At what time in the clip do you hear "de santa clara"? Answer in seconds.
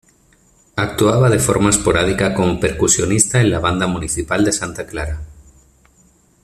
4.43-5.21